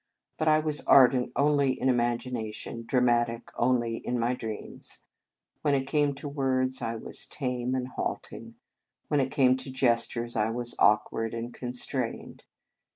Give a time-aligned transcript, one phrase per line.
[0.39, 5.01] But I was ardent only in imagination, dra matic only in my dreams.
[5.61, 8.55] When it came to words, I was tame and halt ing;
[9.09, 12.43] when it came to gestures, I was awkward and constrained.